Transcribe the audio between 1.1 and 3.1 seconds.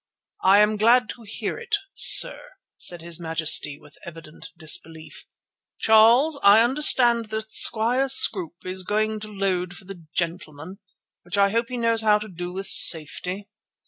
hear it, sir," said